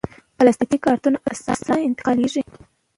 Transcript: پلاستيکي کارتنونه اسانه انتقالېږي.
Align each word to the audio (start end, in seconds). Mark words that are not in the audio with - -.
پلاستيکي 0.37 0.77
کارتنونه 0.85 1.19
اسانه 1.31 1.75
انتقالېږي. 1.87 2.43